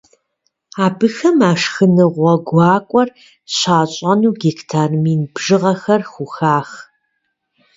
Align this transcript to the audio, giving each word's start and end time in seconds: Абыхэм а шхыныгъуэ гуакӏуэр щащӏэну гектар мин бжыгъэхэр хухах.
Абыхэм 0.85 1.37
а 1.49 1.53
шхыныгъуэ 1.61 2.33
гуакӏуэр 2.47 3.09
щащӏэну 3.55 4.33
гектар 4.41 4.91
мин 5.03 5.21
бжыгъэхэр 5.33 6.01
хухах. 6.11 6.69